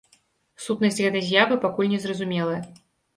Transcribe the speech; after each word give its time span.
Сутнасць 0.67 0.95
гэтай 1.05 1.23
з'явы 1.27 1.57
пакуль 1.65 1.91
не 1.93 1.99
зразумелая. 2.07 2.57